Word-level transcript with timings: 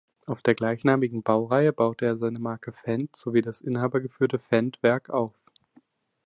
Auf 0.25 0.41
der 0.41 0.55
gleichnamigen 0.55 1.21
Baureihe 1.21 1.71
baute 1.73 2.07
er 2.07 2.17
seine 2.17 2.39
Marke 2.39 2.71
"Fendt" 2.73 3.15
sowie 3.15 3.41
das 3.41 3.61
inhabergeführte 3.61 4.39
Fendt-Werk 4.39 5.11
auf. 5.11 5.35